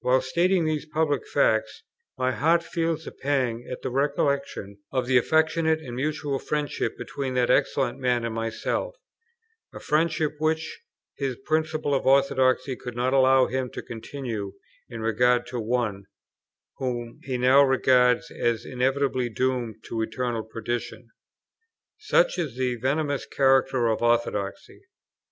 [0.00, 1.84] While stating these public facts,
[2.18, 7.34] my heart feels a pang at the recollection of the affectionate and mutual friendship between
[7.34, 8.96] that excellent man and myself;
[9.72, 10.80] a friendship, which
[11.18, 14.54] his principles of orthodoxy could not allow him to continue
[14.88, 16.06] in regard to one,
[16.78, 21.10] whom he now regards as inevitably doomed to eternal perdition.
[21.96, 24.86] Such is the venomous character of orthodoxy.